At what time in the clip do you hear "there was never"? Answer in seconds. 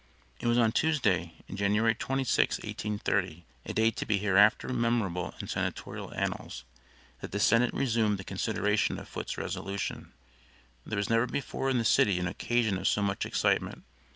10.87-11.27